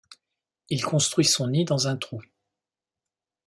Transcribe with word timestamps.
Il 0.71 0.83
construit 0.83 1.25
son 1.25 1.49
nid 1.49 1.63
dans 1.63 1.87
un 1.87 1.95
trou. 1.95 2.23